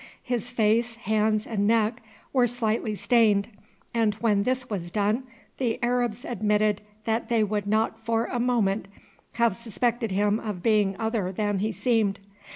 [0.23, 2.01] His face, hands, and neck
[2.33, 3.49] were slightly stained,
[3.93, 5.25] and when this was done
[5.59, 8.87] the Arabs admitted that they would not for a moment
[9.33, 12.19] have suspected him of being other than he seemed.